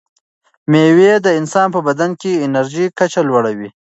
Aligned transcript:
مېوې 0.71 1.11
د 1.25 1.27
انسان 1.39 1.67
په 1.75 1.79
بدن 1.87 2.11
کې 2.21 2.31
د 2.35 2.39
انرژۍ 2.45 2.85
کچه 2.99 3.21
لوړوي. 3.29 3.69